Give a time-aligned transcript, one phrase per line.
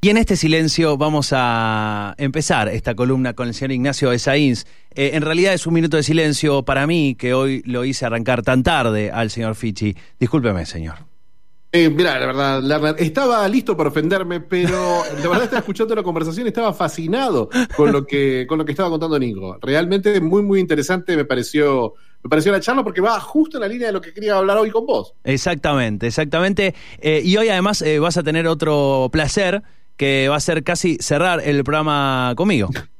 [0.00, 4.66] Y en este silencio vamos a empezar esta columna con el señor Ignacio Esaíns.
[4.94, 8.42] Eh, en realidad es un minuto de silencio para mí, que hoy lo hice arrancar
[8.42, 9.96] tan tarde al señor Fichi.
[10.20, 10.96] Discúlpeme, señor.
[11.72, 16.46] Eh, mira, la verdad, estaba listo para ofenderme, pero la verdad estaba escuchando la conversación,
[16.46, 19.58] estaba fascinado con lo que, con lo que estaba contando Nico.
[19.60, 23.68] Realmente muy, muy interesante me pareció, me pareció la charla porque va justo en la
[23.68, 25.14] línea de lo que quería hablar hoy con vos.
[25.24, 26.74] Exactamente, exactamente.
[26.98, 29.62] Eh, y hoy además eh, vas a tener otro placer
[29.96, 32.70] que va a ser casi cerrar el programa conmigo.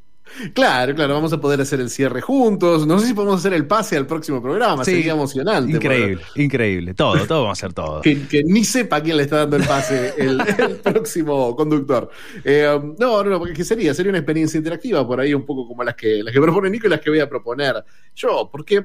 [0.53, 2.87] Claro, claro, vamos a poder hacer el cierre juntos.
[2.87, 4.91] No sé si podemos hacer el pase al próximo programa, Sí.
[4.91, 5.73] sería emocionante.
[5.73, 6.95] Increíble, increíble.
[6.95, 8.01] Todo, todo vamos a hacer todo.
[8.03, 12.11] Que, que ni sepa quién le está dando el pase el, el próximo conductor.
[12.45, 13.95] Eh, um, no, no, no, porque ¿qué sería?
[13.95, 16.87] Sería una experiencia interactiva por ahí, un poco como las que, las que propone Nico
[16.87, 17.83] y las que voy a proponer
[18.15, 18.85] yo, porque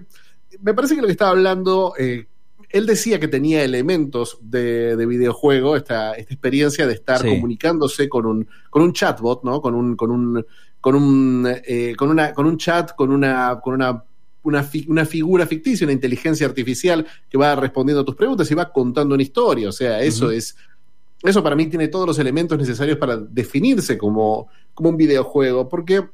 [0.62, 2.28] me parece que lo que estaba hablando, eh,
[2.74, 7.28] él decía que tenía elementos de, de videojuego, esta, esta experiencia de estar Sí.
[7.30, 9.62] comunicándose con un, con un chatbot, ¿no?
[9.62, 10.46] Con un, con un,
[10.80, 14.04] con un, eh, con una, con un chat, con una, con una
[14.44, 18.56] una, fi- una figura ficticia, una inteligencia artificial que va respondiendo a tus preguntas y
[18.56, 19.70] va contando una historia.
[19.70, 20.56] O sea, eso es.
[21.22, 25.70] Eso para mí tiene todos los elementos necesarios para definirse como, como un videojuego.
[25.70, 26.10] Porque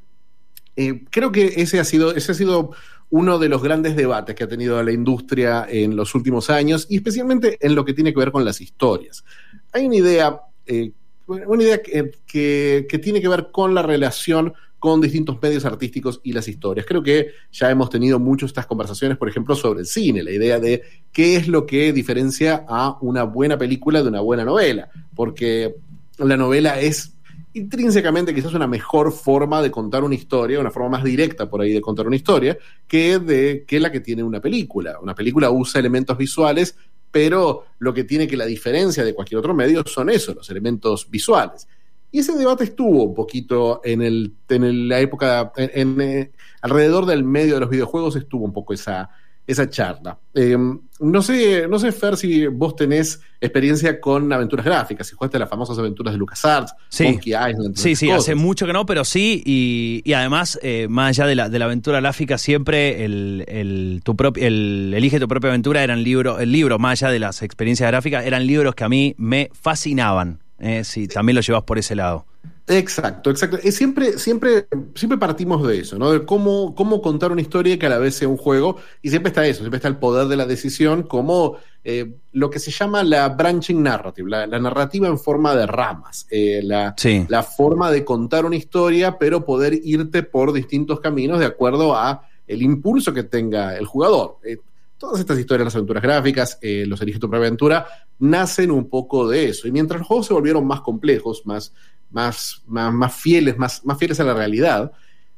[0.76, 2.72] eh, creo que ese ha sido, ese ha sido
[3.10, 6.96] uno de los grandes debates que ha tenido la industria en los últimos años, y
[6.96, 9.24] especialmente en lo que tiene que ver con las historias.
[9.72, 10.92] Hay una idea, eh,
[11.26, 16.46] una idea que, tiene que ver con la relación con distintos medios artísticos y las
[16.46, 16.86] historias.
[16.86, 20.60] Creo que ya hemos tenido muchas estas conversaciones, por ejemplo, sobre el cine, la idea
[20.60, 25.74] de qué es lo que diferencia a una buena película de una buena novela, porque
[26.18, 27.17] la novela es
[27.54, 31.72] intrínsecamente quizás una mejor forma de contar una historia, una forma más directa por ahí
[31.72, 34.98] de contar una historia, que, de, que la que tiene una película.
[35.00, 36.76] Una película usa elementos visuales,
[37.10, 41.10] pero lo que tiene que la diferencia de cualquier otro medio son eso, los elementos
[41.10, 41.66] visuales.
[42.10, 46.32] Y ese debate estuvo un poquito en, el, en el- la época, en, eh,
[46.62, 49.10] alrededor del medio de los videojuegos estuvo un poco esa,
[49.48, 50.18] esa charla.
[50.34, 50.56] Eh,
[51.00, 55.48] no sé, no sé, Fer, si vos tenés experiencia con aventuras gráficas, si jugaste las
[55.48, 57.04] famosas aventuras de LucasArts, Sí.
[57.04, 57.74] Monkey Island.
[57.76, 58.22] Sí, sí, cosas.
[58.24, 61.58] hace mucho que no, pero sí, y, y además, eh, más allá de la, de
[61.58, 66.52] la aventura gráfica, siempre el, el, tu el Elige tu propia aventura eran libros, el
[66.52, 70.40] libro, más allá de las experiencias gráficas, eran libros que a mí me fascinaban.
[70.60, 72.26] Eh, sí, también lo llevas por ese lado.
[72.68, 73.58] Exacto, exacto.
[73.70, 76.10] Siempre, siempre, siempre partimos de eso, ¿no?
[76.10, 78.76] De cómo, cómo contar una historia que a la vez sea un juego.
[79.02, 82.58] Y siempre está eso, siempre está el poder de la decisión como eh, lo que
[82.58, 86.26] se llama la branching narrative, la, la narrativa en forma de ramas.
[86.30, 87.24] Eh, la, Sí.
[87.28, 92.28] la forma de contar una historia, pero poder irte por distintos caminos de acuerdo a
[92.46, 94.38] el impulso que tenga el jugador.
[94.44, 94.58] Eh,
[94.98, 97.86] todas estas historias, las aventuras gráficas, eh, los Elige tu propia aventura,
[98.18, 99.66] nacen un poco de eso.
[99.68, 101.72] Y mientras los juegos se volvieron más complejos, más,
[102.10, 104.92] más, más, más fieles, más, más fieles a la realidad,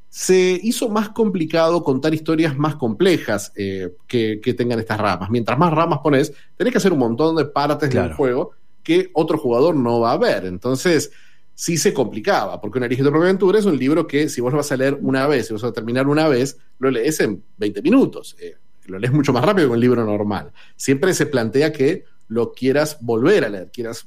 [0.09, 5.31] se hizo más complicado contar historias más complejas eh, que, que tengan estas ramas.
[5.31, 8.09] Mientras más ramas pones, tenés que hacer un montón de partes Claro.
[8.09, 8.51] del juego
[8.83, 10.47] que otro jugador no va a ver.
[10.47, 11.13] Entonces,
[11.55, 14.51] sí se complicaba, porque un Elige tu propia aventura es un libro que si vos
[14.53, 17.45] lo vas a leer una vez, si vas a terminar una vez, lo lees en
[17.59, 18.35] 20 minutos.
[18.41, 18.57] Eh,
[18.91, 20.53] lo lees mucho más rápido que un libro normal.
[20.77, 24.07] Siempre se plantea que lo quieras volver a leer, quieras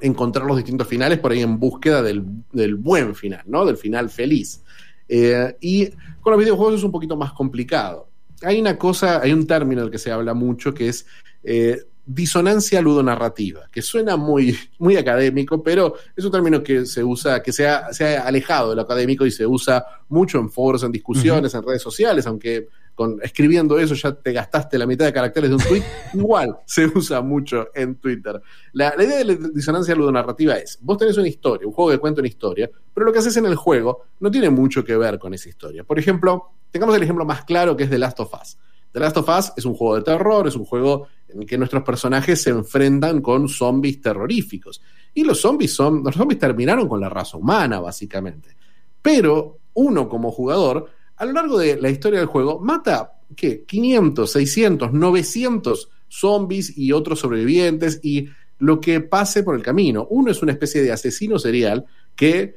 [0.00, 3.64] encontrar los distintos finales por ahí en búsqueda del, del buen final, ¿no?
[3.64, 4.62] Del final feliz.
[5.08, 5.88] Eh, y
[6.20, 8.08] con los videojuegos es un poquito más complicado.
[8.42, 11.06] Hay una cosa, hay un término del que se habla mucho que es
[11.42, 17.42] eh, disonancia ludonarrativa, que suena muy, muy académico, pero es un término que se usa,
[17.42, 20.84] que se ha, se ha alejado de lo académico y se usa mucho en foros,
[20.84, 25.12] en discusiones, en redes sociales, aunque con, escribiendo eso ya te gastaste la mitad de
[25.12, 25.84] caracteres de un tweet,
[26.14, 28.42] igual se usa mucho en Twitter.
[28.72, 31.98] La, la idea de la disonancia ludonarrativa es, vos tenés una historia, un juego que
[31.98, 35.16] cuenta una historia, pero lo que haces en el juego no tiene mucho que ver
[35.20, 35.84] con esa historia.
[35.84, 38.58] Por ejemplo, tengamos el ejemplo más claro que es The Last of Us.
[38.90, 41.56] The Last of Us es un juego de terror, es un juego en el que
[41.56, 44.82] nuestros personajes se enfrentan con zombies terroríficos.
[45.14, 48.56] Y los zombies son, los zombies terminaron con la raza humana, básicamente.
[49.00, 53.64] Pero uno como jugador, a lo largo de la historia del juego, mata, ¿qué?
[53.64, 58.28] 500, 600, 900 zombies y otros sobrevivientes y
[58.58, 60.06] lo que pase por el camino.
[60.10, 61.86] Uno es una especie de asesino serial
[62.16, 62.56] que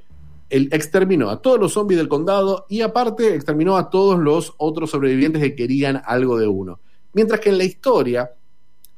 [0.49, 5.41] exterminó a todos los zombies del condado y aparte exterminó a todos los otros sobrevivientes
[5.41, 6.79] que querían algo de uno.
[7.13, 8.31] Mientras que en la historia,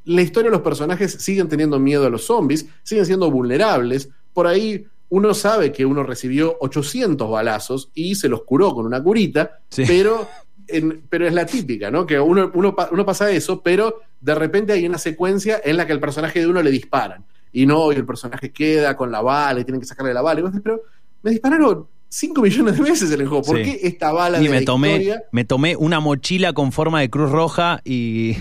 [0.06, 4.10] la historia los personajes siguen teniendo miedo a los zombies, siguen siendo vulnerables.
[4.34, 9.02] Por ahí uno sabe que uno recibió 800 balazos y se los curó con una
[9.04, 9.84] curita, Sí.
[9.86, 10.28] pero,
[10.68, 12.06] en- pero es la típica, ¿no?
[12.08, 15.94] Que uno, uno, uno pasa eso, pero de repente hay una secuencia en la que
[15.94, 17.24] el personaje de uno le disparan.
[17.52, 20.40] Y no, y el personaje queda con la bala y tienen que sacarle la bala.
[20.40, 20.82] Y vos pero
[21.22, 23.44] me dispararon 5 millones de veces en el juego.
[23.44, 23.64] ¿Por Sí.
[23.64, 25.24] qué esta bala Y de me la tomé, historia?
[25.32, 28.36] me tomé una mochila con forma de cruz roja y,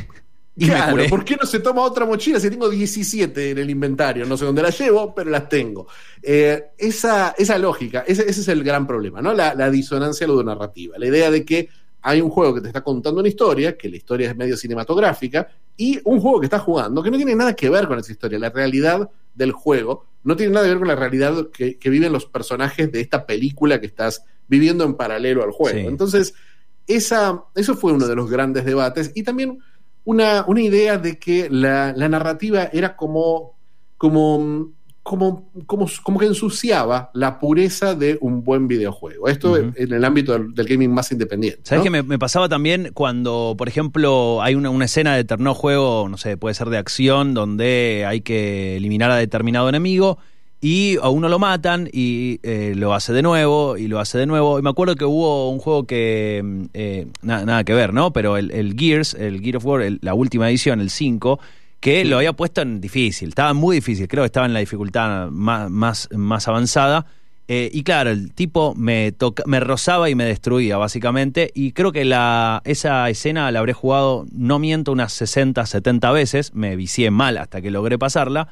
[0.57, 1.09] y me Claro, curé.
[1.09, 4.27] ¿por qué no se toma otra mochila si tengo 17 en el inventario?
[4.27, 5.87] No sé dónde las llevo, pero las tengo.
[6.23, 9.33] Eh, esa, esa lógica, ese, ese es el gran problema, ¿no?
[9.33, 10.99] La, la disonancia ludonarrativa.
[10.99, 11.69] La idea de que
[12.03, 15.49] hay un juego que te está contando una historia, que la historia es medio cinematográfica,
[15.77, 18.39] y un juego que estás jugando que no tiene nada que ver con esa historia.
[18.39, 22.13] La realidad del juego no tiene nada que ver con la realidad que, que viven
[22.13, 25.79] los personajes de esta película que estás viviendo en paralelo al juego.
[25.79, 25.87] Sí.
[25.87, 26.35] Entonces,
[26.87, 29.13] esa, eso fue uno de los grandes debates.
[29.15, 29.61] Y también
[30.05, 33.55] una, una idea de que la, la narrativa era como,
[33.97, 34.73] como,
[35.03, 39.29] como, como, como que ensuciaba la pureza de un buen videojuego.
[39.29, 41.61] Esto en el ámbito del, del gaming más independiente.
[41.65, 46.09] ¿Sabes me, me pasaba también cuando, por ejemplo, hay una, una escena de determinado juego,
[46.09, 50.19] no sé, puede ser de acción, donde hay que eliminar a determinado enemigo
[50.65, 54.27] y a uno lo matan y eh, lo hace de nuevo y lo hace de
[54.27, 54.59] nuevo.
[54.61, 58.13] Y me acuerdo que hubo un juego que, mm, eh, na- nada que ver, ¿no?
[58.13, 61.41] Pero el, el Gears, el Gear of War, el- la última edición, el 5,
[61.81, 65.31] que lo había puesto en difícil, estaba muy difícil, creo que estaba en la dificultad
[65.31, 67.07] más, más, más avanzada.
[67.49, 71.51] Eh, y claro, el tipo me, toca, me rozaba y me destruía, básicamente.
[71.55, 76.55] Y creo que la, esa escena la habré jugado, no miento, unas 60, 70 veces.
[76.55, 78.47] Me vicié mal hasta que logré pasarla.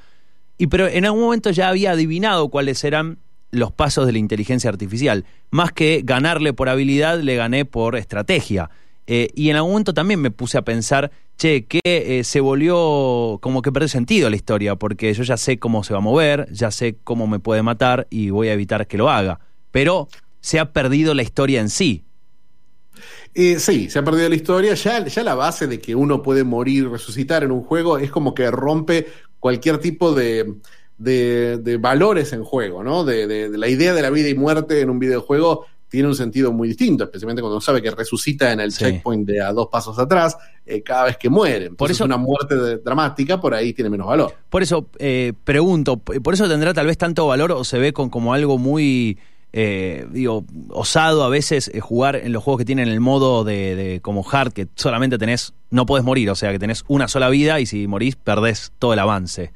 [0.61, 3.17] Y pero en algún momento ya había adivinado cuáles eran
[3.51, 5.25] los pasos de la inteligencia artificial.
[5.51, 8.69] Más que ganarle por habilidad, le gané por estrategia.
[9.07, 13.39] Eh, y en algún momento también me puse a pensar, che, que eh, se volvió
[13.41, 16.47] como que perdió sentido la historia, porque yo ya sé cómo se va a mover,
[16.53, 19.41] ya sé cómo me puede matar y voy a evitar que lo haga.
[19.71, 20.09] Pero
[20.43, 22.05] se ha perdido la historia en sí.
[23.33, 24.75] Eh, sí, se ha perdido la historia.
[24.75, 28.35] Ya, ya la base de que uno puede morir resucitar en un juego es como
[28.35, 29.07] que rompe
[29.41, 30.55] cualquier tipo de,
[30.99, 33.05] de- de valores en juego, ¿no?
[33.05, 36.15] De, de- de la idea de la vida y muerte en un videojuego tiene un
[36.15, 38.85] sentido muy distinto, especialmente cuando uno sabe que resucita en el Sí.
[38.85, 41.71] checkpoint de a dos pasos atrás eh, cada vez que muere.
[41.71, 42.55] Por eso- una muerte
[42.85, 44.33] dramática por ahí tiene menos valor.
[44.49, 48.09] Por eso eh, pregunto, por eso tendrá tal vez tanto valor o se ve con,
[48.09, 49.19] como algo muy,
[49.53, 53.75] eh, digo, osado a veces eh, jugar en los juegos que tienen el modo de,
[53.75, 57.29] de como hard, que solamente tenés, no podés morir, o sea que tenés una sola
[57.29, 59.53] vida y si morís perdés todo el avance.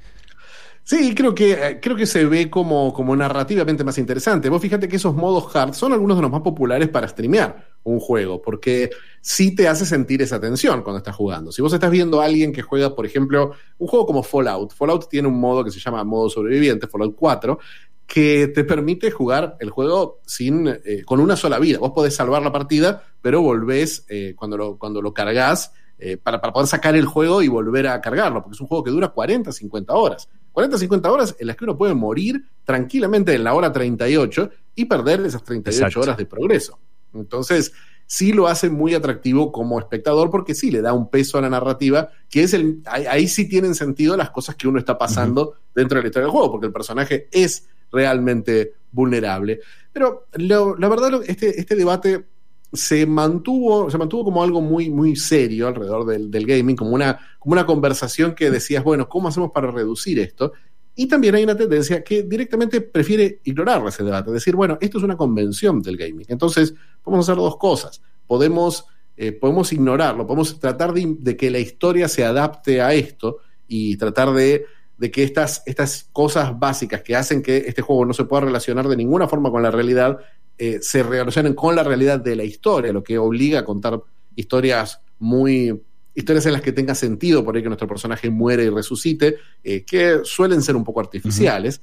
[0.86, 4.50] Sí, creo que, eh, creo que se ve como, como narrativamente más interesante.
[4.50, 8.00] Vos fíjate que esos modos hard son algunos de los más populares para streamear un
[8.00, 8.90] juego, porque
[9.22, 11.52] sí te hace sentir esa tensión cuando estás jugando.
[11.52, 15.08] Si vos estás viendo a alguien que juega, por ejemplo, un juego como Fallout, Fallout
[15.08, 17.58] tiene un modo que se llama modo sobreviviente, Fallout 4,
[18.06, 21.78] que te permite jugar el juego sin, eh, con una sola vida.
[21.78, 26.40] Vos podés salvar la partida, pero volvés eh, cuando, lo, cuando lo cargas eh, para,
[26.40, 29.08] para poder sacar el juego y volver a cargarlo, porque es un juego que dura
[29.08, 30.28] 40, 50 horas.
[30.52, 34.84] 40, 50 horas en las que uno puede morir tranquilamente en la hora 38 y
[34.84, 36.00] perder esas 38 Exacto.
[36.00, 36.78] horas de progreso.
[37.12, 37.72] Entonces,
[38.06, 41.50] sí lo hace muy atractivo como espectador porque sí le da un peso a la
[41.50, 45.54] narrativa, que es el ahí, ahí sí tienen sentido las cosas que uno está pasando
[45.74, 49.60] dentro de la historia del juego, porque el personaje es realmente vulnerable.
[49.92, 52.24] Pero la verdad, este, este debate
[52.72, 57.18] se mantuvo, se mantuvo como algo muy, muy serio alrededor del, del gaming, como una,
[57.38, 60.52] como una conversación que decías, bueno, ¿cómo hacemos para reducir esto?
[60.96, 65.04] Y también hay una tendencia que directamente prefiere ignorar ese debate, decir, bueno, esto es
[65.04, 66.26] una convención del gaming.
[66.28, 68.00] Entonces, podemos hacer dos cosas.
[68.26, 68.86] Podemos,
[69.16, 74.32] eh, podemos ignorarlo, podemos tratar de que la historia se adapte a esto y tratar
[74.32, 78.46] de, de que estas, estas cosas básicas que hacen que este juego no se pueda
[78.46, 80.18] relacionar de ninguna forma con la realidad,
[80.56, 84.00] eh, se relacionen con la realidad de la historia, lo que obliga a contar
[84.36, 85.80] historias muy
[86.14, 89.84] historias en las que tenga sentido por ahí que nuestro personaje muere y resucite, eh,
[89.84, 91.80] que suelen ser un poco artificiales,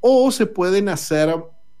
[0.00, 1.34] o se pueden hacer,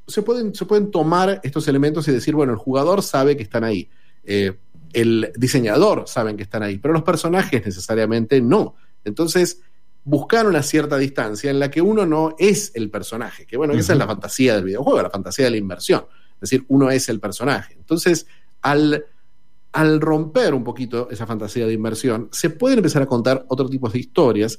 [0.06, 3.64] se pueden, se pueden tomar estos elementos y decir, bueno, el jugador sabe que están
[3.64, 3.88] ahí,
[4.24, 4.52] eh,
[4.92, 8.76] el diseñador sabe que están ahí, pero los personajes necesariamente no.
[9.04, 9.62] Entonces,
[10.04, 13.92] buscar una cierta distancia en la que uno no es el personaje, que bueno, esa
[13.92, 16.04] es la fantasía del videojuego, la fantasía de la inversión,
[16.34, 17.74] es decir, uno es el personaje.
[17.74, 18.26] Entonces,
[18.62, 19.04] al,
[19.72, 23.88] al romper un poquito esa fantasía de inversión, se pueden empezar a contar otro tipo
[23.88, 24.58] de historias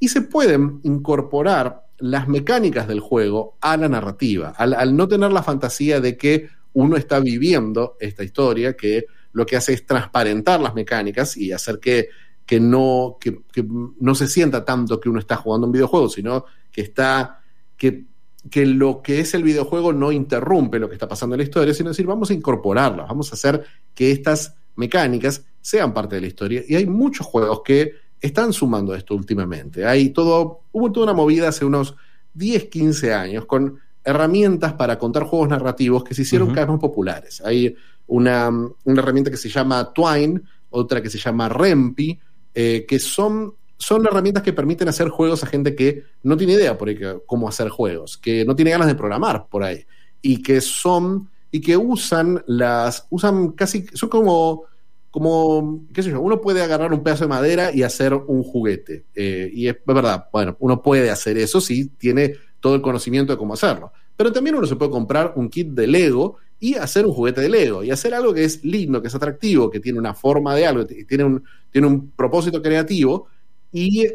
[0.00, 5.42] y se pueden incorporar las mecánicas del juego a la narrativa, al, no tener la
[5.42, 10.74] fantasía de que uno está viviendo esta historia, que lo que hace es transparentar las
[10.74, 12.08] mecánicas y hacer que,
[12.50, 16.80] que no, que, no se sienta tanto que uno está jugando un videojuego, sino que
[16.80, 17.44] está,
[17.76, 18.06] que,
[18.50, 21.72] que lo que es el videojuego no interrumpe lo que está pasando en la historia,
[21.72, 23.64] sino decir, vamos a incorporarlas, vamos a hacer
[23.94, 26.64] que estas mecánicas sean parte de la historia.
[26.66, 29.86] Y hay muchos juegos que están sumando esto últimamente.
[29.86, 31.94] Hay todo, hubo toda una movida hace unos
[32.34, 36.80] 10, 15 años con herramientas para contar juegos narrativos que se hicieron cada vez más
[36.80, 37.42] populares.
[37.44, 37.76] Hay
[38.08, 40.40] una, una, herramienta que se llama Twine,
[40.70, 42.18] otra que se llama Rempi,
[42.54, 46.76] eh, que son, son herramientas que permiten hacer juegos a gente que no tiene idea
[46.76, 49.84] por ahí cómo hacer juegos, que no tiene ganas de programar por ahí,
[50.22, 54.64] y que son, y que usan las, usan casi, son como
[55.10, 59.06] como, qué sé yo, uno puede agarrar un pedazo de madera y hacer un juguete.
[59.14, 63.38] Eh, y es verdad, bueno, uno puede hacer eso si tiene todo el conocimiento de
[63.38, 63.92] cómo hacerlo.
[64.20, 67.48] Pero también uno se puede comprar un kit de Lego y hacer un juguete de
[67.48, 70.66] Lego y hacer algo que es lindo, que es atractivo, que tiene una forma de
[70.66, 73.28] algo, tiene un, tiene un propósito creativo
[73.72, 74.06] y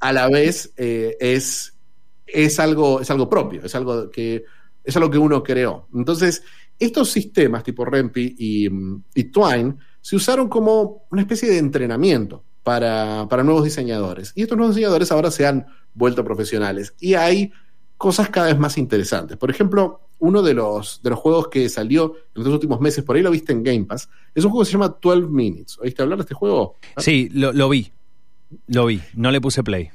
[0.00, 1.72] a la vez eh, es,
[2.26, 4.44] es, algo, es algo propio, es algo que
[4.82, 5.86] es algo que uno creó.
[5.94, 6.42] Entonces,
[6.76, 8.68] estos sistemas tipo Rempi y,
[9.14, 14.32] y Twine se usaron como una especie de entrenamiento para, nuevos diseñadores.
[14.34, 16.94] Y estos nuevos diseñadores ahora se han vuelto profesionales.
[16.98, 17.52] Y hay
[18.04, 19.38] cosas cada vez más interesantes.
[19.38, 23.16] Por ejemplo, uno de los, de los juegos que salió en los últimos meses, por
[23.16, 25.78] ahí lo viste en Game Pass, es un juego que se llama 12 Minutes.
[25.80, 26.76] ¿Oíste hablar de este juego?
[26.98, 27.90] Sí, lo, vi.
[28.66, 29.00] Lo vi.
[29.14, 29.88] No le puse play.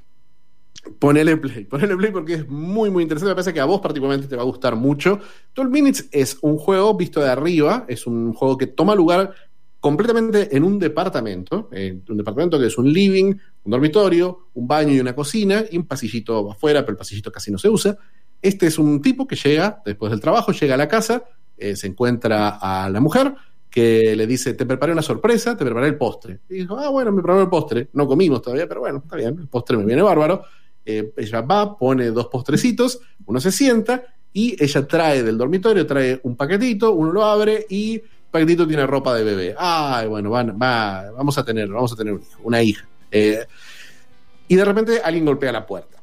[0.97, 3.29] Ponele play, ponele play porque es muy, muy interesante.
[3.29, 5.19] Me parece que a vos particularmente te va a gustar mucho.
[5.53, 9.35] 12 Minutes es un juego visto de arriba, es un juego que toma lugar
[9.79, 11.69] completamente en un departamento,
[12.09, 13.35] un departamento que es un living,
[13.69, 17.51] un dormitorio, un baño y una cocina, y un pasillito afuera, pero el pasillito casi
[17.51, 17.95] no se usa.
[18.41, 21.23] Este es un tipo que llega después del trabajo, llega a la casa,
[21.55, 23.31] eh, se encuentra a la mujer,
[23.69, 26.39] que le dice, te preparé una sorpresa, te preparé el postre.
[26.49, 27.89] Y dijo, ah, bueno, me preparé el postre.
[27.93, 30.41] No comimos todavía, pero bueno, está bien, el postre me viene bárbaro.
[30.83, 36.19] Eh, ella va, pone dos postrecitos, uno se sienta y ella trae del dormitorio, trae
[36.23, 39.55] un paquetito, uno lo abre y paquetito tiene ropa de bebé.
[39.59, 42.87] Ay, bueno, vamos a tener, vamos a tener una hija.
[43.11, 43.45] Eh,
[44.47, 45.97] y de repente alguien golpea la puerta.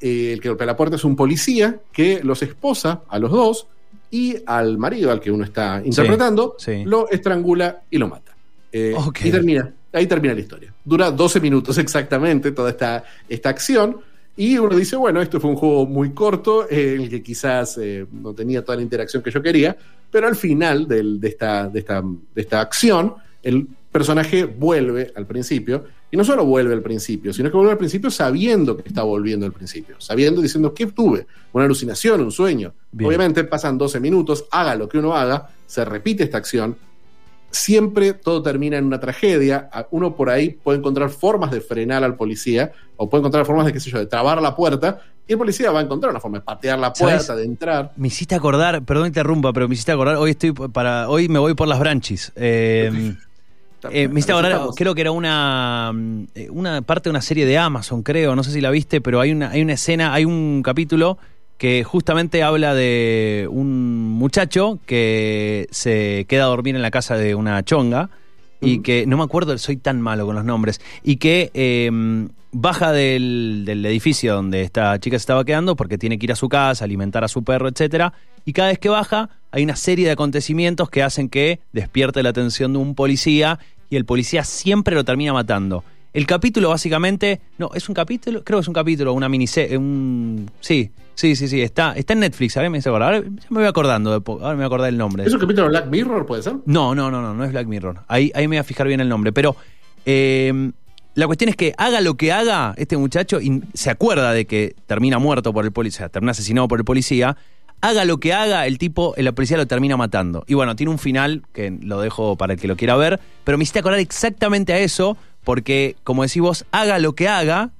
[0.00, 3.66] Eh, el que golpea la puerta es un policía que los esposa a los dos
[4.10, 8.34] y al marido al que uno está interpretando lo estrangula y lo mata.
[8.72, 10.74] Eh, y termina, ahí termina la historia.
[10.84, 13.98] Dura 12 minutos exactamente toda esta, esta acción.
[14.34, 17.78] Y uno dice, bueno, esto fue un juego muy corto, el que quizás
[18.10, 19.76] no tenía toda la interacción que yo quería,
[20.12, 25.84] pero al final de, esta, de, esta, de esta acción, el personaje vuelve al principio,
[26.12, 29.46] y no solo vuelve al principio, sino que vuelve al principio sabiendo que está volviendo
[29.46, 31.26] al principio, sabiendo, diciendo, ¿qué tuve?
[31.54, 32.74] Una alucinación, un sueño.
[33.02, 36.76] Obviamente pasan 12 minutos, haga lo que uno haga, se repite esta acción,
[37.50, 39.70] siempre todo termina en una tragedia.
[39.90, 43.72] Uno por ahí puede encontrar formas de frenar al policía, o puede encontrar formas de,
[43.72, 46.40] qué sé yo, de trabar la puerta, y el policía va a encontrar una forma
[46.40, 47.92] de patear la puerta, de entrar.
[47.96, 51.54] Me hiciste acordar, perdón interrumpa, pero me hiciste acordar, hoy estoy para, hoy me voy
[51.54, 52.32] por las branchis.
[52.36, 53.14] Eh,
[53.90, 55.92] eh, acordar, creo que era una,
[56.34, 59.20] eh, una parte de una serie de Amazon, creo, no sé si la viste, pero
[59.20, 61.18] hay una, hay una escena, hay un capítulo
[61.58, 67.34] que justamente habla de un muchacho que se queda a dormir en la casa de
[67.34, 68.10] una chonga
[68.60, 72.92] y que, no me acuerdo, soy tan malo con los nombres, y que em, baja
[72.92, 76.84] del, edificio donde esta chica se estaba quedando porque tiene que ir a su casa,
[76.84, 78.12] alimentar a su perro, etcétera,
[78.44, 82.30] y cada vez que baja hay una serie de acontecimientos que hacen que despierte la
[82.30, 83.58] atención de un policía
[83.92, 85.84] y el policía siempre lo termina matando.
[86.14, 90.50] El capítulo básicamente, no, es un capítulo, creo que es un capítulo, una miniserie, un,
[90.60, 93.66] sí, sí, sí, sí, está, está en Netflix, a ver, me Ahora ya me voy
[93.66, 95.24] acordando, ahora me voy a acordar el nombre.
[95.24, 96.54] ¿Es un capítulo de Black Mirror, puede ser?
[96.64, 98.00] No, no, no, no, no es Black Mirror.
[98.08, 99.56] Ahí, ahí me voy a fijar bien el nombre, pero
[100.06, 100.72] eh,
[101.14, 104.74] la cuestión es que haga lo que haga este muchacho y se acuerda de que
[104.86, 107.36] termina muerto por el policía, termina asesinado por el policía,
[107.82, 110.44] haga lo que haga, el tipo, la policía lo termina matando.
[110.46, 113.58] Y bueno, tiene un final que lo dejo para el que lo quiera ver, pero
[113.58, 117.70] me hiciste acordar exactamente a eso porque, como decís vos, haga lo que haga,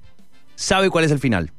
[0.55, 1.51] sabe cuál es el final.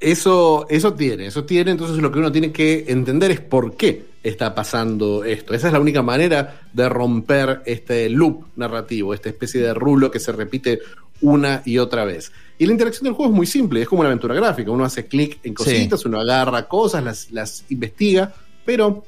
[0.00, 4.06] Eso, eso tiene, eso tiene, entonces lo que uno tiene que entender es por qué
[4.22, 5.52] está pasando esto.
[5.52, 10.18] Esa es la única manera de romper este loop narrativo, esta especie de rulo que
[10.18, 10.80] se repite
[11.20, 12.32] una y otra vez.
[12.58, 14.70] Y la interacción del juego es muy simple, es como una aventura gráfica.
[14.70, 18.34] Uno hace clic en cositas, uno agarra cosas, las, las investiga,
[18.64, 19.04] pero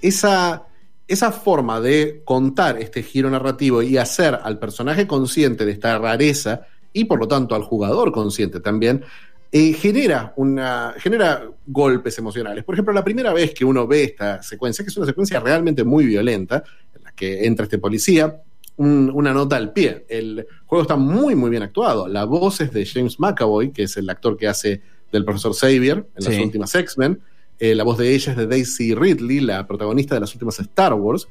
[0.00, 0.64] esa,
[1.06, 6.66] esa forma de contar este giro narrativo y hacer al personaje consciente de esta rareza
[6.92, 9.04] y por lo tanto al jugador consciente también,
[9.52, 12.64] eh, genera, una, genera golpes emocionales.
[12.64, 15.84] Por ejemplo, la primera vez que uno ve esta secuencia, que es una secuencia realmente
[15.84, 18.42] muy violenta, en la que entra este policía,
[18.76, 20.04] una nota al pie.
[20.08, 22.08] El juego está muy, muy bien actuado.
[22.08, 26.06] La voz es de James McAvoy, que es el actor que hace del profesor Xavier
[26.14, 27.20] en las últimas X-Men.
[27.58, 30.92] Eh, la voz de ella es de Daisy Ridley, la protagonista de las últimas Star
[30.94, 31.26] Wars.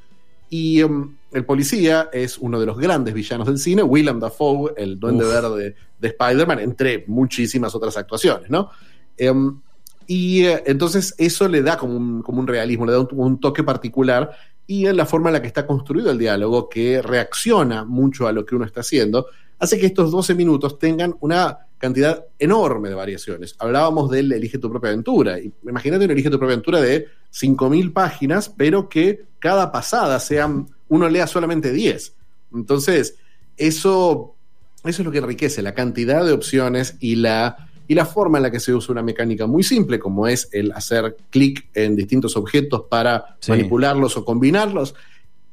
[0.49, 4.99] Y um, el policía es uno de los grandes villanos del cine, Willem Dafoe, el
[4.99, 8.69] duende verde de Spider-Man, entre muchísimas otras actuaciones, ¿no?
[9.17, 9.59] Em,
[10.07, 13.63] y eh, entonces eso le da como un, como un realismo, le da un, toque
[13.63, 14.31] particular
[14.67, 18.31] y en la forma en la que está construido el diálogo, que reacciona mucho a
[18.31, 19.27] lo que uno está haciendo,
[19.59, 23.55] hace que estos 12 minutos tengan una cantidad enorme de variaciones.
[23.59, 25.37] Hablábamos del Elige tu propia aventura.
[25.63, 31.09] Imagínate un Elige tu propia aventura de 5.000 páginas, pero que cada pasada sean, uno
[31.09, 32.15] lea solamente 10.
[32.53, 33.17] Entonces,
[33.57, 34.35] eso,
[34.83, 38.43] eso es lo que enriquece, la cantidad de opciones y la, y la forma en
[38.43, 42.35] la que se usa una mecánica muy simple, como es el hacer clic en distintos
[42.35, 44.95] objetos para manipularlos o combinarlos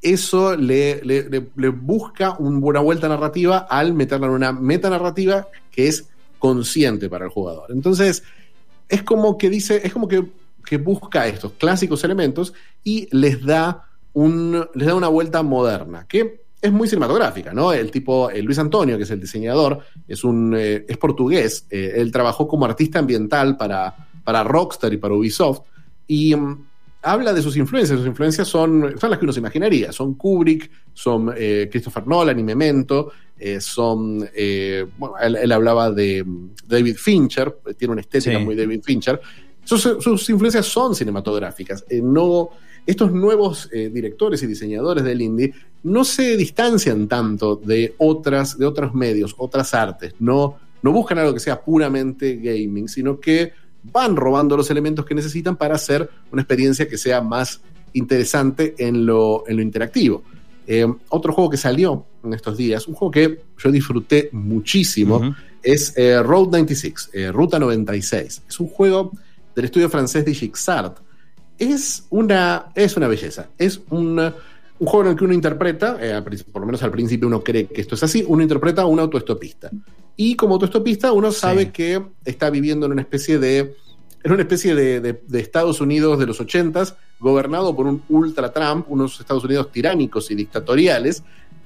[0.03, 1.01] eso le,
[1.71, 6.09] busca una vuelta narrativa al meterla en una metanarrativa que es
[6.41, 7.71] consciente para el jugador.
[7.71, 8.25] Entonces,
[8.89, 10.25] es como que dice, es como que,
[10.79, 16.73] busca estos clásicos elementos y les da, un, les da una vuelta moderna, que es
[16.73, 17.73] muy cinematográfica, ¿no?
[17.73, 22.11] El tipo, Luis Antonio, que es el diseñador, es, un, eh, es portugués, eh, él
[22.13, 25.63] trabajó como artista ambiental para, para Rockstar y para Ubisoft,
[26.07, 26.65] y mm,
[27.03, 27.99] habla de sus influencias.
[27.99, 29.93] Sus influencias son, son las que uno se imaginaría.
[29.93, 34.29] Son Kubrick, son eh, Christopher Nolan y Memento, eh, son.
[34.35, 36.25] Eh, bueno, él, hablaba de
[36.67, 39.21] David Fincher, tiene una estética muy David Fincher.
[39.65, 41.85] Sus, influencias son cinematográficas.
[42.03, 42.51] no,
[42.87, 48.95] estos nuevos directores y diseñadores del indie no se distancian tanto de, otras, de otros
[48.95, 50.15] medios, otras artes.
[50.19, 55.15] No, no buscan algo que sea puramente gaming, sino que van robando los elementos que
[55.15, 57.61] necesitan para hacer una experiencia que sea más
[57.93, 60.23] interesante en lo, en lo interactivo.
[60.67, 65.97] Eh, otro juego que salió en estos días, un juego que yo disfruté muchísimo, es
[65.97, 68.43] eh, Road 96, eh, Ruta 96.
[68.49, 69.13] Es un juego
[69.55, 70.99] del estudio francés de Gixart.
[71.59, 75.99] Es una, es una belleza, es un, un juego en el que uno interpreta,
[76.51, 78.99] por lo menos al principio uno cree que esto es así, uno interpreta a un
[78.99, 79.71] autoestopista.
[80.17, 83.77] Y como autoestopista uno sabe que está viviendo en una especie de
[84.25, 89.19] en una especie de, Estados Unidos de los ochentas, gobernado por un ultra Trump, unos
[89.21, 91.23] Estados Unidos tiránicos y dictatoriales,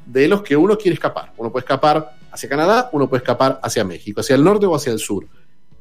[0.06, 1.32] de los que uno quiere escapar.
[1.36, 4.92] Uno puede escapar hacia Canadá, uno puede escapar hacia México, hacia el norte o hacia
[4.92, 5.26] el sur.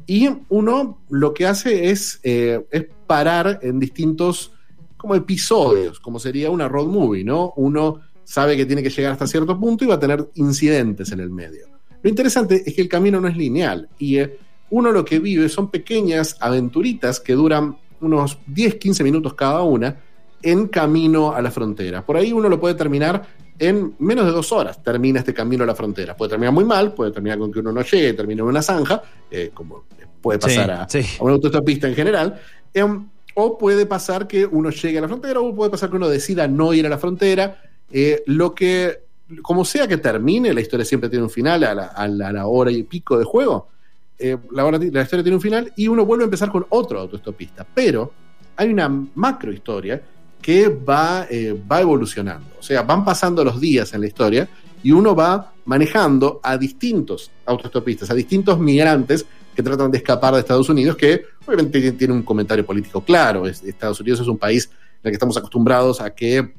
[0.08, 4.52] Y uno lo que hace es, eh, es parar en distintos
[4.98, 7.54] como episodios, como sería una road movie, ¿no?
[7.58, 11.20] Uno sabe que tiene que llegar hasta cierto punto y va a tener incidentes en
[11.20, 11.68] el medio.
[12.02, 14.38] Lo interesante es que el camino no es lineal y eh,
[14.70, 20.02] uno lo que vive son pequeñas aventuritas que duran unos 10, 15 minutos cada una
[20.42, 22.06] en camino a la frontera.
[22.06, 25.68] Por ahí uno lo puede terminar en menos de dos horas, termina este camino a
[25.68, 26.16] la frontera.
[26.16, 29.02] Puede terminar muy mal, puede terminar con que uno no llegue, termine en una zanja,
[29.32, 29.86] eh, como
[30.22, 30.88] puede pasar a,
[31.20, 32.42] una autostopista en general.
[32.74, 36.10] Em, o puede pasar que uno llegue a la frontera, o puede pasar que uno
[36.10, 37.62] decida no ir a la frontera.
[37.92, 39.06] Eh, lo que
[39.42, 43.18] como sea que termine, la historia siempre tiene un final a la, hora y pico
[43.18, 43.70] de juego.
[44.18, 47.66] Eh, la, la, historia tiene un final y uno vuelve a empezar con otro autoestopista.
[47.74, 48.12] Pero
[48.56, 50.02] hay una macro historia
[50.46, 52.46] que va, eh, va evolucionando.
[52.60, 54.48] O sea, van pasando los días en la historia
[54.84, 60.42] y uno va manejando a distintos autoestopistas, a distintos migrantes que tratan de escapar de
[60.42, 63.48] Estados Unidos, que obviamente tiene un comentario político claro.
[63.48, 66.54] Estados Unidos es un país en el que estamos acostumbrados a que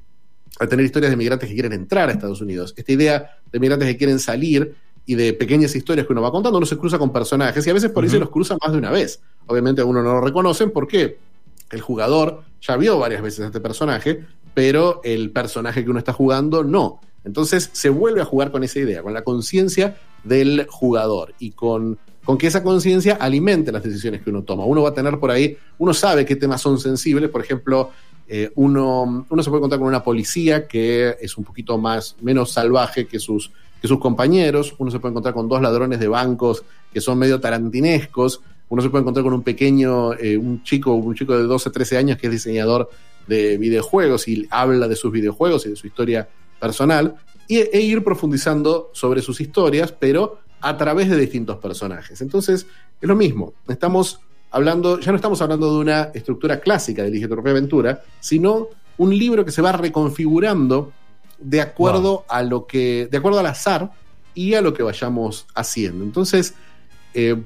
[0.59, 2.75] a tener historias de migrantes que quieren entrar a Estados Unidos.
[2.77, 6.59] Esta idea de migrantes que quieren salir y de pequeñas historias que uno va contando,
[6.59, 8.91] uno se cruza con personajes y a veces por eso los cruza más de una
[8.91, 9.21] vez.
[9.47, 11.19] Obviamente uno no lo reconocen porque
[11.71, 14.25] el jugador ya vio varias veces a este personaje,
[14.55, 17.01] pero el personaje que uno está jugando no.
[17.25, 21.99] Entonces se vuelve a jugar con esa idea, con la conciencia del jugador y con,
[22.25, 24.65] con que esa conciencia alimente las decisiones que uno toma.
[24.65, 27.91] Uno va a tener por ahí, uno sabe qué temas son sensibles, por ejemplo,
[28.29, 32.51] eh, uno, uno, se puede contar con una policía que es un poquito más, menos
[32.53, 36.65] salvaje que sus, que sus compañeros, uno se puede encontrar con dos ladrones de bancos
[36.93, 41.15] que son medio tarantinescos, uno se puede encontrar con un pequeño, eh, un chico, un
[41.15, 42.91] chico de 12, 13 años que es diseñador
[43.27, 46.29] de videojuegos y habla de sus videojuegos y de su historia
[46.61, 47.17] personal,
[47.49, 52.21] y, e ir profundizando sobre sus historias, pero a través de distintos personajes.
[52.21, 52.67] Entonces,
[53.01, 57.29] es lo mismo, estamos hablando, ya no estamos hablando de una estructura clásica de Elige
[57.29, 60.93] tu propia aventura, sino un libro que se va reconfigurando
[61.39, 63.91] de acuerdo a lo que, de acuerdo al azar
[64.35, 66.03] y a lo que vayamos haciendo.
[66.05, 66.55] Entonces,
[67.13, 67.37] eh,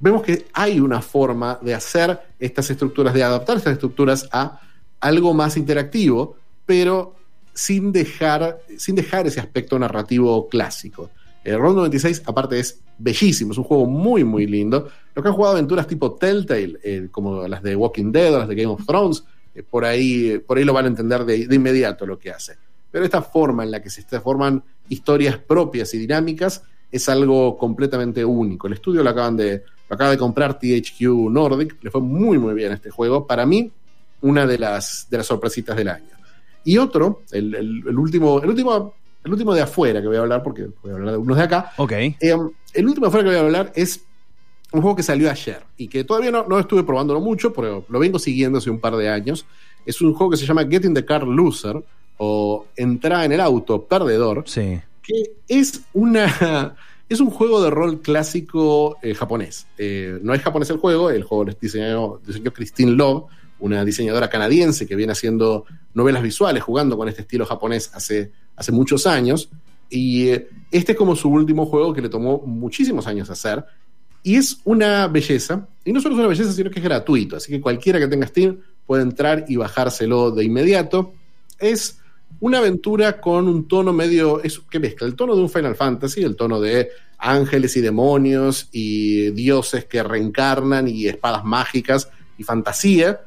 [0.00, 4.60] vemos que hay una forma de hacer estas estructuras, de adaptar estas estructuras a
[5.00, 7.14] algo más interactivo, pero
[7.54, 11.10] sin dejar, sin dejar ese aspecto narrativo clásico.
[11.44, 14.88] El Round 96, aparte, es bellísimo, es un juego muy, muy lindo.
[15.14, 18.48] Los que han jugado aventuras tipo Telltale, eh, como las de Walking Dead o las
[18.48, 21.54] de Game of Thrones, eh, por, ahí, por ahí lo van a entender de, de,
[21.54, 22.56] inmediato lo que hace.
[22.90, 28.24] Pero esta forma en la que se forman historias propias y dinámicas es algo completamente
[28.24, 28.66] único.
[28.66, 32.54] El estudio lo acaban de, lo acaba de comprar THQ Nordic, le fue muy, muy
[32.54, 33.26] bien este juego.
[33.26, 33.70] Para mí,
[34.20, 36.16] una de las, de las sorpresitas del año.
[36.64, 40.42] Y otro, el, el, último, el último, el último de afuera que voy a hablar,
[40.42, 41.72] porque voy a hablar de unos de acá.
[41.78, 41.92] Ok.
[41.92, 44.02] Eh, el último de afuera que voy a hablar es
[44.72, 47.98] un juego que salió ayer y que todavía no, no estuve probándolo mucho, pero lo
[47.98, 49.46] vengo siguiendo hace un par de años.
[49.86, 51.82] Es un juego que se llama Get in the Car Loser
[52.18, 54.44] o Entra en el auto perdedor.
[54.46, 54.78] Sí.
[55.02, 56.76] Que es una.
[57.08, 59.66] Es un juego de rol clásico eh, japonés.
[59.78, 63.24] Eh, no es japonés el juego, el juego lo diseñó, diseñó Christine Love,
[63.60, 68.72] una diseñadora canadiense que viene haciendo novelas visuales, jugando con este estilo japonés hace, hace
[68.72, 69.48] muchos años.
[69.88, 73.64] Y eh, este es como su último juego que le tomó muchísimos años hacer.
[74.22, 75.66] Y es una belleza.
[75.86, 77.36] Y no solo es una belleza, sino que es gratuito.
[77.36, 81.14] Así que cualquiera que tenga Steam puede entrar y bajárselo de inmediato.
[81.58, 81.97] Es
[82.40, 86.22] una aventura con un tono medio, es, que mezcla el tono de un Final Fantasy,
[86.22, 93.20] el tono de ángeles y demonios y dioses que reencarnan y espadas mágicas y fantasía,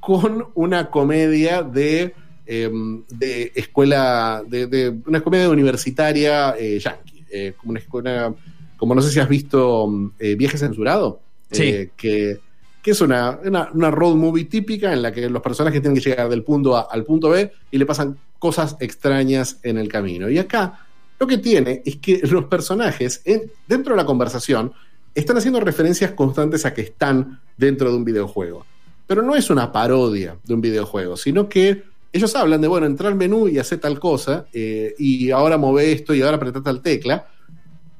[0.00, 2.14] con una comedia de,
[2.46, 2.70] eh,
[3.08, 8.34] de escuela, de, de, una comedia universitaria eh, yankee, eh, como una escuela,
[8.76, 11.90] como no sé si has visto eh, Viaje Censurado, sí.
[11.96, 12.40] que,
[12.82, 16.08] que, es una, una, una, road movie típica en la que los personajes tienen que
[16.08, 20.28] llegar del punto A al punto B y le pasan cosas extrañas en el camino.
[20.30, 20.86] Y acá
[21.18, 24.72] lo que tiene es que los personajes, en, dentro de la conversación,
[25.14, 28.64] están haciendo referencias constantes a que están dentro de un videojuego.
[29.06, 33.12] Pero no es una parodia de un videojuego, sino que ellos hablan de, bueno, entrar
[33.12, 36.80] al menú y hacer tal cosa, eh, y ahora move esto y ahora apretar tal
[36.80, 37.26] tecla,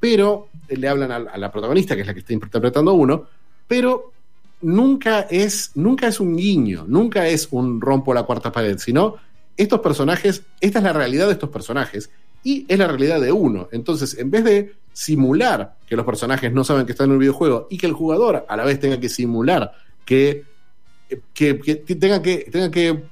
[0.01, 3.27] pero le hablan a, a, la protagonista, que es la que está interpretando uno,
[3.67, 4.13] pero
[4.61, 9.17] nunca es, nunca es un guiño, nunca es un rompo la cuarta pared, sino
[9.59, 12.11] estos personajes, esta es la realidad de estos personajes
[12.43, 13.69] y es la realidad de uno.
[13.73, 17.67] Entonces, en vez de simular que los personajes no saben que están en un videojuego
[17.71, 19.73] y que el jugador a la vez tenga que simular
[20.05, 20.45] que,
[21.35, 23.05] que, que tenga que tenga que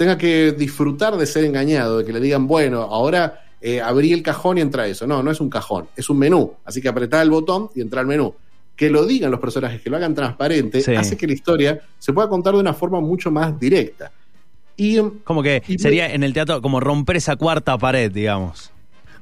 [0.00, 4.22] tenga que disfrutar de ser engañado, de que le digan, bueno, ahora eh, abrí el
[4.22, 5.06] cajón y entra eso.
[5.06, 6.54] No, no es un cajón, es un menú.
[6.64, 8.34] Así que apretá el botón y entra al menú.
[8.74, 10.94] Que lo digan los personajes, que lo hagan transparente, sí.
[10.94, 14.10] hace que la historia se pueda contar de una forma mucho más directa.
[14.80, 18.70] Y, como que y sería me, en el teatro como romper esa cuarta pared, digamos.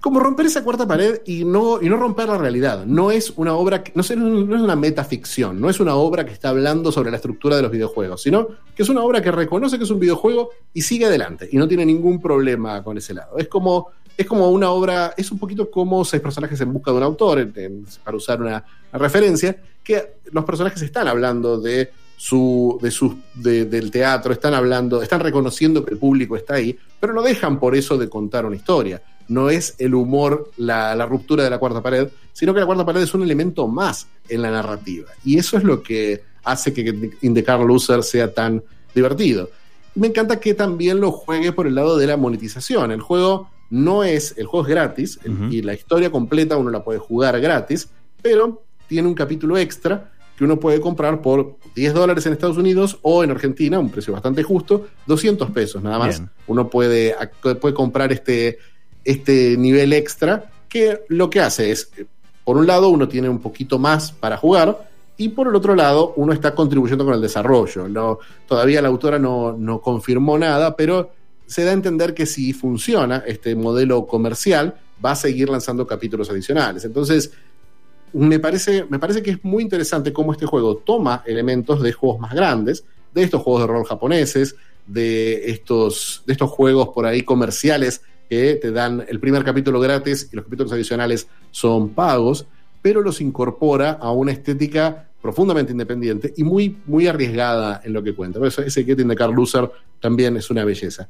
[0.00, 2.86] Como romper esa cuarta pared y no, y no romper la realidad.
[2.86, 6.24] No es una obra, que, no, es, no es una metaficción, no es una obra
[6.24, 9.32] que está hablando sobre la estructura de los videojuegos, sino que es una obra que
[9.32, 13.14] reconoce que es un videojuego y sigue adelante y no tiene ningún problema con ese
[13.14, 13.36] lado.
[13.36, 16.98] Es como, es como una obra, es un poquito como seis personajes en busca de
[16.98, 21.90] un autor, en, en, para usar una, una referencia, que los personajes están hablando de
[22.18, 26.76] su, de su, de, del teatro, están hablando, están reconociendo que el público está ahí,
[26.98, 29.00] pero no dejan por eso de contar una historia.
[29.28, 32.84] No es el humor la, la, ruptura de la cuarta pared, sino que la cuarta
[32.84, 35.06] pared es un elemento más en la narrativa.
[35.24, 39.48] Y eso es lo que hace que In the Car Loser sea tan divertido.
[39.94, 42.90] Me encanta que también lo juegue por el lado de la monetización.
[42.90, 45.52] El juego no es, el juego es gratis uh -huh.
[45.52, 47.88] y la historia completa uno la puede jugar gratis,
[48.20, 53.00] pero tiene un capítulo extra que uno puede comprar por 10 dólares en Estados Unidos
[53.02, 56.20] o en Argentina, un precio bastante justo, 200 pesos nada más.
[56.20, 56.30] Bien.
[56.46, 57.16] Uno puede,
[57.60, 58.58] puede comprar este,
[59.04, 61.90] este nivel extra que lo que hace es,
[62.44, 66.12] por un lado, uno tiene un poquito más para jugar y por el otro lado,
[66.14, 67.88] uno está contribuyendo con el desarrollo.
[67.88, 71.10] No, todavía la autora no, no confirmó nada, pero
[71.46, 76.30] se da a entender que si funciona este modelo comercial, va a seguir lanzando capítulos
[76.30, 76.84] adicionales.
[76.84, 77.32] Entonces,
[78.12, 82.20] me parece, me parece que es muy interesante cómo este juego toma elementos de juegos
[82.20, 87.22] más grandes, de estos juegos de rol japoneses, de estos, de estos juegos por ahí
[87.22, 92.46] comerciales que te dan el primer capítulo gratis y los capítulos adicionales son pagos,
[92.82, 98.14] pero los incorpora a una estética profundamente independiente y muy, muy arriesgada en lo que
[98.14, 98.38] cuenta.
[98.38, 101.08] Por eso ese Get in the Car Loser también es una belleza.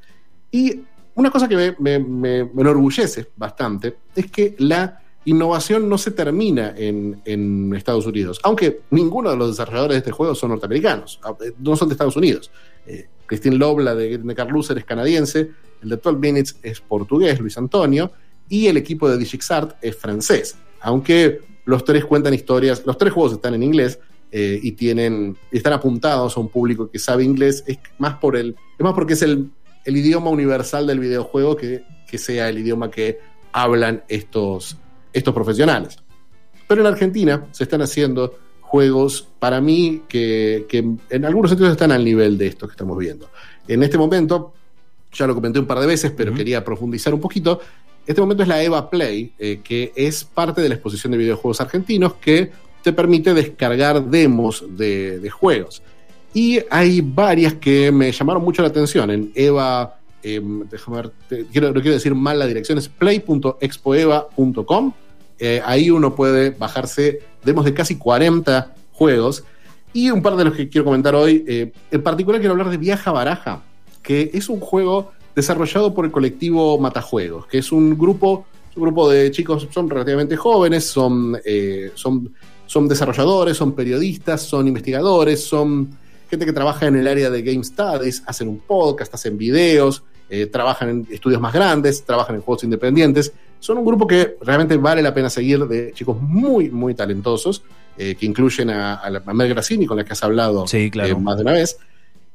[0.50, 0.80] Y
[1.14, 6.10] una cosa que me, me, me, me enorgullece bastante es que la innovación no se
[6.10, 11.20] termina en, Estados Unidos, aunque ninguno de los desarrolladores de este juego son norteamericanos,
[11.58, 12.50] no son de Estados Unidos.
[12.86, 15.50] Eh, Christine Loeb, la de, de Carl Loser, es canadiense,
[15.82, 18.10] el de 12 Minutes es portugués, Luis Antonio,
[18.48, 20.56] y el equipo de DigixArt es francés.
[20.80, 23.98] aunque los tres cuentan historias, los tres juegos están en inglés
[24.32, 28.56] eh, y tienen, están apuntados a un público que sabe inglés, es más por el,
[28.78, 29.50] es más porque es el,
[29.84, 33.18] idioma universal del videojuego que sea el idioma que
[33.52, 34.78] hablan estos,
[35.12, 35.98] estos profesionales.
[36.66, 41.90] Pero en Argentina se están haciendo juegos, para mí, que, que en algunos sentidos están
[41.90, 43.30] al nivel de estos que estamos viendo.
[43.66, 44.52] En este momento,
[45.12, 47.60] ya lo comenté un par de veces, pero quería profundizar un poquito.
[48.06, 51.60] Este momento es la EVA Play, eh, que es parte de la exposición de videojuegos
[51.60, 52.50] argentinos que
[52.82, 55.82] te permite descargar demos de, de juegos.
[56.34, 59.10] Y hay varias que me llamaron mucho la atención.
[59.10, 61.12] En EVA, eh, déjame ver,
[61.52, 64.92] quiero, no quiero decir mal la dirección, es play.expoeva.com.
[65.40, 69.44] Eh, ahí uno puede bajarse demos de casi 40 juegos.
[69.92, 71.44] Y un par de los que quiero comentar hoy.
[71.46, 73.62] eh, en particular quiero hablar de Viaja Baraja,
[74.02, 79.08] que es un juego desarrollado por el colectivo Matajuegos, que es un grupo, un grupo
[79.08, 82.32] de chicos, son relativamente jóvenes, son, eh, son,
[82.66, 85.88] son desarrolladores, son periodistas, son investigadores, son
[86.30, 90.46] gente que trabaja en el área de Game Studies, hacen un podcast, hacen videos, eh,
[90.46, 93.32] trabajan en estudios más grandes, trabajan en juegos independientes.
[93.60, 97.62] Son un grupo que realmente vale la pena seguir de chicos muy, muy talentosos,
[97.96, 101.10] eh, que incluyen a, a, a Mer Grassini, con la que has hablado Sí, claro.
[101.10, 101.78] eh, más de una vez.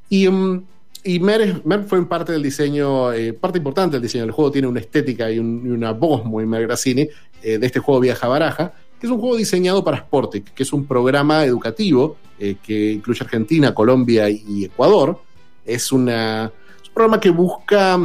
[0.10, 0.63] Y, mm,
[1.06, 4.51] y Mer, Mer fue en parte del diseño, eh, parte importante del diseño del juego,
[4.51, 7.08] tiene una estética y, un- y una voz muy Mer Grassini
[7.41, 8.73] eh, de este juego Viaja Baraja,
[9.06, 13.74] es un juego diseñado para Sportic, que es un programa educativo eh, que incluye Argentina,
[13.74, 15.20] Colombia y Ecuador.
[15.66, 16.52] Es, una,
[16.88, 18.00] un programa que busca,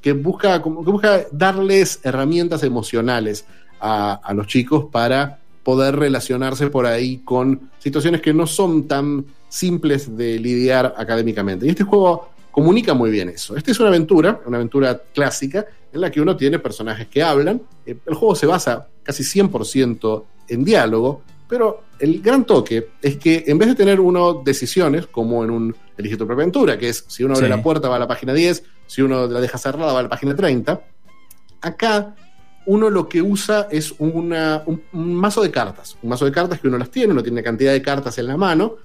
[0.00, 3.44] que busca, que busca darles herramientas emocionales
[3.82, 10.16] a los chicos para poder relacionarse por ahí con situaciones que no son tan simples
[10.16, 11.66] de lidiar académicamente.
[11.66, 13.56] Y este juego comunica muy bien eso.
[13.56, 17.62] Esta es una aventura, una aventura clásica, en la que uno tiene personajes que hablan.
[17.86, 23.44] Eh, El juego se basa casi 100% en diálogo, pero el gran toque es que
[23.46, 27.04] en vez de tener uno decisiones, como en un Elige tu propia aventura, que es
[27.08, 27.50] si uno abre Sí.
[27.50, 30.08] la puerta va a la página 10, si uno la deja cerrada va a la
[30.08, 30.80] página 30,
[31.60, 32.14] acá
[32.66, 35.96] uno lo que usa es una- un, un mazo de cartas.
[36.02, 38.26] Un mazo de cartas que uno las tiene, uno tiene una cantidad de cartas en
[38.28, 38.76] la mano,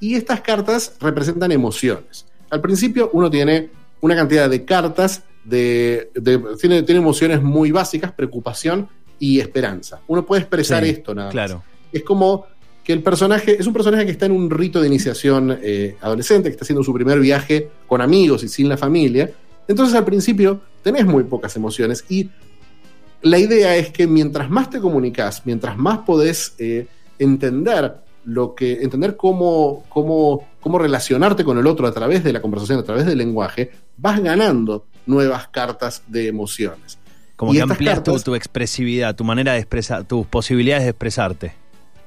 [0.00, 2.26] y estas cartas representan emociones.
[2.50, 8.12] Al principio uno tiene una cantidad de cartas, de, de- tiene, tiene emociones muy básicas,
[8.12, 10.00] preocupación y esperanza.
[10.06, 11.32] Uno puede expresar Sí, esto nada más.
[11.32, 11.62] Claro.
[11.92, 12.46] Es como
[12.84, 16.48] que el personaje es un personaje que está en un rito de iniciación eh, adolescente,
[16.48, 19.30] que está haciendo su primer viaje con amigos y sin la familia.
[19.66, 22.30] Entonces al principio tenés muy pocas emociones y
[23.22, 26.86] la idea es que mientras más te comunicas, mientras más podés eh,
[27.18, 32.42] entender lo que, entender cómo, cómo, cómo relacionarte con el otro a través de la
[32.42, 36.98] conversación, a través del lenguaje, vas ganando nuevas cartas de emociones.
[37.36, 41.52] Como Y que tu, cartas- tu expresividad, tu manera de expresar, tus posibilidades de expresarte.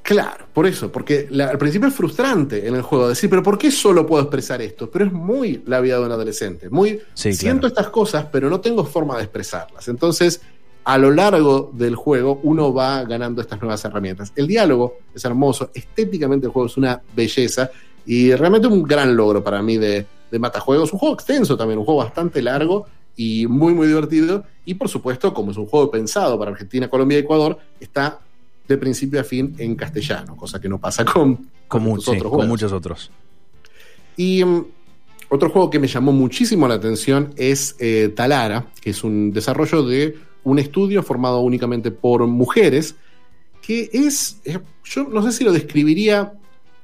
[0.03, 3.57] Claro, por eso, porque la- al principio es frustrante en el juego decir, pero ¿por
[3.57, 4.91] qué solo puedo expresar esto?
[4.91, 7.67] Pero es muy la vida de un adolescente, muy Sí, siento claro.
[7.69, 9.87] estas cosas, pero no tengo forma de expresarlas.
[9.87, 10.41] Entonces,
[10.83, 14.33] a lo largo del juego, uno va ganando estas nuevas herramientas.
[14.35, 17.69] El diálogo es hermoso, estéticamente el juego es una belleza
[18.05, 20.91] y realmente un gran logro para mí de, de Matajuegos.
[20.93, 22.85] Un juego extenso también, un juego bastante largo
[23.15, 24.43] y muy, muy divertido.
[24.65, 28.19] Y por supuesto, como es un juego pensado para Argentina, Colombia y Ecuador, está
[28.67, 32.13] de principio a fin en castellano, cosa que no pasa con, Con, con mu- estos
[32.13, 33.11] sí, otros con muchos otros.
[34.17, 34.65] Y mm,
[35.29, 39.83] otro juego que me llamó muchísimo la atención es eh, Talara, que es un desarrollo
[39.83, 42.95] de un estudio formado únicamente por mujeres,
[43.61, 46.33] que es, eh, yo no sé si lo describiría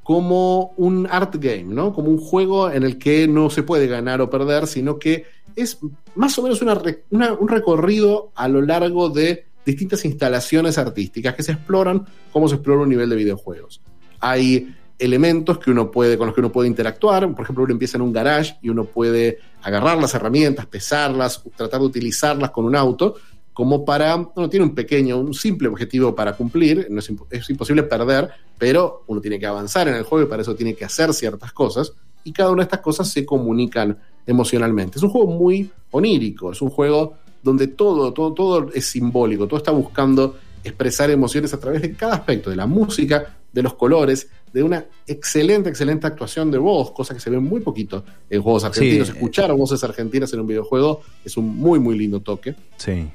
[0.08, 1.92] como un art game, ¿no?
[1.92, 5.80] Como un juego en el que no se puede ganar o perder, sino que es
[6.16, 12.06] más o menos un recorrido a lo largo de distintas instalaciones artísticas que se exploran
[12.32, 13.82] como se explora un nivel de videojuegos.
[14.22, 17.30] Hay elementos que uno puede, con los que uno puede interactuar.
[17.36, 21.82] Por ejemplo, uno empieza en un garage y uno puede agarrar las herramientas, pesarlas, tratar
[21.82, 23.16] de utilizarlas con un auto,
[23.58, 27.50] como para, uno tiene un pequeño, un simple objetivo para cumplir, no es, impo- es
[27.50, 30.86] imposible perder, pero uno tiene que avanzar en el juego y para eso tiene que
[30.86, 31.92] hacer ciertas cosas,
[32.24, 35.00] y cada una de estas cosas se comunican emocionalmente.
[35.00, 39.58] Es un juego muy onírico, es un juego donde todo, todo, todo es simbólico, todo
[39.58, 44.30] está buscando expresar emociones a través de cada aspecto, de la música, de los colores,
[44.54, 48.66] de una excelente, excelente actuación de voz, cosa que se ve muy poquito en juegos
[48.66, 49.08] argentinos.
[49.08, 49.14] Sí.
[49.16, 52.54] Escuchar voces argentinas en un videojuego es un muy, muy lindo toque.
[52.78, 53.08] Sí.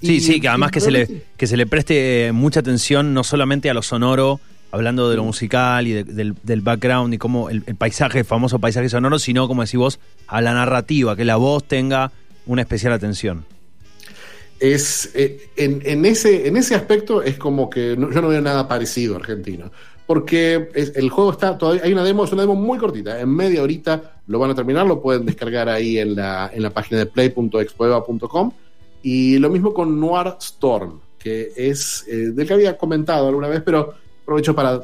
[0.00, 3.12] Y- Sí, sí, que además que se, le, que se le preste eh, mucha atención
[3.14, 4.40] no solamente a lo sonoro,
[4.72, 8.24] hablando de lo musical y de- del, del background y cómo el, el paisaje, el
[8.24, 12.12] famoso paisaje sonoro, sino, como decís vos, a la narrativa, que la voz tenga
[12.46, 13.44] una especial atención.
[14.58, 18.40] es eh, en, en, ese, en ese aspecto es como que no, yo no veo
[18.40, 19.70] nada parecido a argentino.
[20.06, 21.82] Porque es, el juego está todavía.
[21.84, 23.20] Hay una demo, es una demo muy cortita.
[23.20, 26.70] En media horita lo van a terminar, lo pueden descargar ahí en la, en la
[26.70, 28.52] página de play.expoeva.com.
[29.02, 33.62] Y lo mismo con Noir Storm, que es eh, del que había comentado alguna vez,
[33.64, 34.80] pero aprovecho para,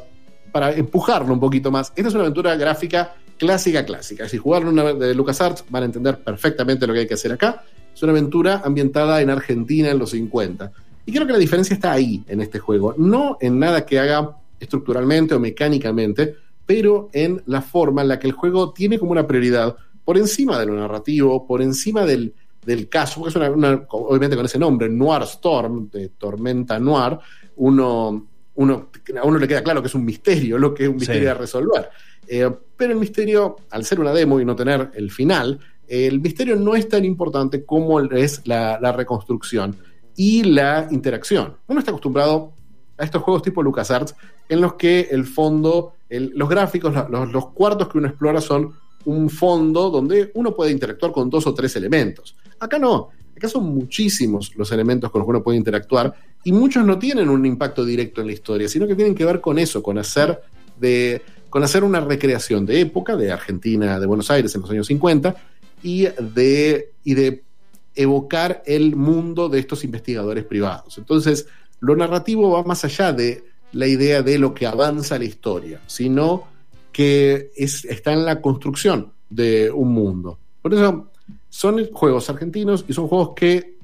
[0.51, 1.91] para empujarlo un poquito más.
[1.95, 4.27] Esta es una aventura gráfica clásica, clásica.
[4.27, 7.63] Si jugaron una de LucasArts, van a entender perfectamente lo que hay que hacer acá.
[7.93, 10.71] Es una aventura ambientada en Argentina en los 50.
[11.05, 12.93] Y creo que la diferencia está ahí, en este juego.
[12.97, 18.27] No en nada que haga estructuralmente o mecánicamente, pero en la forma en la que
[18.27, 22.33] el juego tiene como una prioridad por encima de lo narrativo, por encima del,
[22.67, 27.17] del caso, porque es una, obviamente con ese nombre, Noir Storm, de Tormenta Noir,
[27.55, 30.97] uno, uno, a uno le queda claro que es un misterio, lo que es un
[30.97, 31.27] misterio sí.
[31.27, 31.89] a resolver.
[32.27, 36.19] Eh, pero el misterio, al ser una demo y no tener el final, eh, el
[36.19, 39.73] misterio no es tan importante como es la, la, reconstrucción
[40.17, 41.55] y la interacción.
[41.67, 42.51] Uno está acostumbrado
[42.97, 44.13] a estos juegos tipo LucasArts
[44.49, 48.73] en los que el fondo, el, los gráficos, los, los cuartos que uno explora son
[49.05, 52.35] un fondo donde uno puede interactuar con dos o tres elementos.
[52.59, 56.85] Acá no, acá son muchísimos los elementos con los que uno puede interactuar y muchos
[56.85, 59.83] no tienen un impacto directo en la historia, sino que tienen que ver con eso,
[59.83, 60.41] con hacer,
[60.79, 64.87] de, con hacer una recreación de época, de Argentina, de Buenos Aires en los años
[64.87, 65.35] 50,
[65.83, 67.43] y de, y de
[67.95, 70.97] evocar el mundo de estos investigadores privados.
[70.97, 71.47] Entonces,
[71.79, 73.43] lo narrativo va más allá de
[73.73, 76.45] la idea de lo que avanza la historia, sino
[76.91, 80.39] que es, está en la construcción de un mundo.
[80.61, 81.11] Por eso
[81.57, 83.79] son juegos argentinos y son juegos que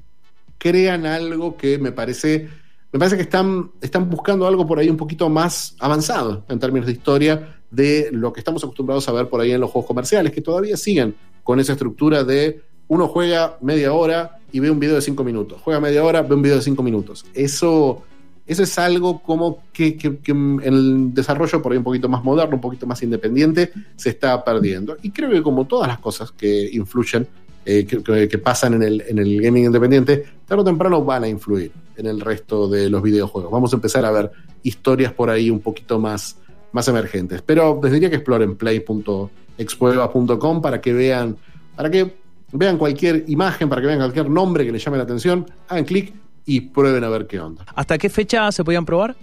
[0.58, 2.48] crean algo que me parece,
[2.92, 6.86] me parece que están, están buscando algo por ahí un poquito más avanzado en términos
[6.86, 10.30] de historia de lo que estamos acostumbrados a ver por ahí en los juegos comerciales,
[10.30, 14.94] que todavía siguen con esa estructura de uno juega media hora y ve un video
[14.94, 17.26] de cinco minutos, juega media hora, ve un video de cinco minutos.
[17.34, 18.04] Eso,
[18.46, 22.22] eso es algo como que, que, que, en el desarrollo por ahí un poquito más
[22.22, 24.96] moderno, un poquito más independiente, se está perdiendo.
[25.02, 27.26] Y creo que como todas las cosas que influyen,
[27.66, 31.72] eh, que, pasan en el, en el gaming independiente, tarde o temprano van a influir
[31.96, 33.50] en el resto de los videojuegos.
[33.50, 34.30] Vamos a empezar a ver
[34.62, 36.36] historias por ahí un poquito más,
[36.72, 37.42] más emergentes.
[37.42, 41.36] Pero les diría que exploren play.expueva.com para que vean,
[41.76, 42.14] para que
[42.52, 46.12] vean cualquier imagen, para que vean cualquier nombre que les llame la atención, hagan clic
[46.46, 47.64] y prueben a ver qué onda.
[47.74, 49.16] ¿Hasta qué fecha se podían probar?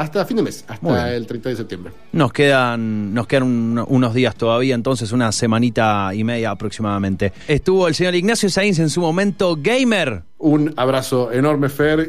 [0.00, 1.92] Hasta fin de mes, hasta el 30 de septiembre.
[2.12, 7.34] Nos quedan, nos quedan un, unos días todavía, entonces una semanita y media aproximadamente.
[7.46, 10.22] Estuvo el señor Ignacio Sainz en su momento gamer.
[10.38, 12.08] Un abrazo enorme, Fer.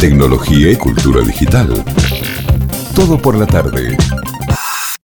[0.00, 1.84] Tecnología y cultura digital.
[2.94, 3.94] Todo por la tarde.